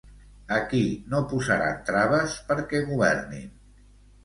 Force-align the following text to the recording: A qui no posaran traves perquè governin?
A 0.55 0.57
qui 0.71 0.79
no 1.11 1.19
posaran 1.35 1.85
traves 1.91 2.41
perquè 2.51 2.83
governin? 2.91 3.49